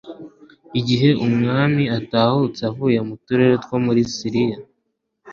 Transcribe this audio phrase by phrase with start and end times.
[0.79, 4.57] igihe umwami atahutse avuye mu turere two muri silisiya